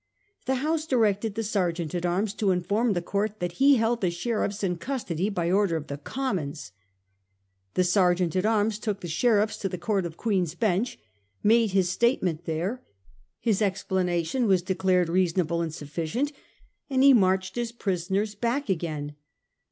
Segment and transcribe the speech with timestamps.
[0.47, 4.09] The House directed the sergeant at arms to inform the court that he held the
[4.09, 6.71] sheriffs in custody by order of the Commons.
[7.75, 11.01] The sergeant at arms took the sheriffs to the Court of Queen's Bench, and
[11.49, 12.81] made his statement there;
[13.39, 16.31] his explanation was declared reasonable and sufficient,
[16.89, 19.15] and he marched his prisoners back again.